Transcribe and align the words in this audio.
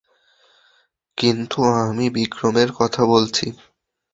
কিন্তু 1.17 1.59
আমি 1.81 2.05
বিক্রমের 2.09 2.69
কথা 2.71 3.01
বলছি। 3.05 3.45